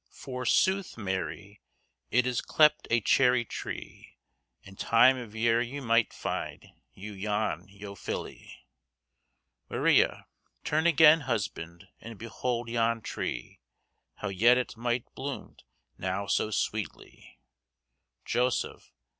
[0.15, 1.61] _Forsoothe, Mary,
[2.09, 4.17] it is clepyd a chery tre,
[4.63, 8.49] In tyme of yer ye myght fede yow yon yō fylle.
[9.69, 10.25] Maria.
[10.63, 13.59] Turne ageyn, husbond, and beholde yon tre,
[14.15, 15.59] How yt it blomyght
[15.99, 17.37] now so swetly.
[18.25, 18.89] _Joseph.